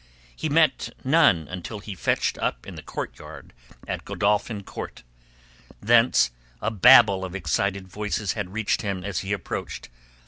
He 0.35 0.49
met 0.49 0.89
none 1.03 1.47
until 1.47 1.77
he 1.77 1.93
fetched 1.93 2.35
up 2.39 2.65
in 2.65 2.73
the 2.73 2.81
courtyard 2.81 3.53
at 3.87 4.03
Godolphin 4.03 4.63
Court. 4.63 5.03
Thence 5.79 6.31
a 6.59 6.71
babble 6.71 7.23
of 7.23 7.35
excited 7.35 7.87
voices 7.87 8.33
had 8.33 8.51
reached 8.51 8.81
him 8.81 9.03
as 9.03 9.19
he 9.19 9.31
approached. 9.31 9.89